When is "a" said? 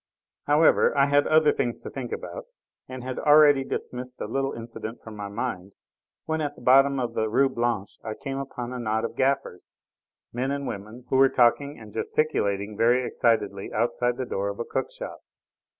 8.73-8.79, 14.59-14.65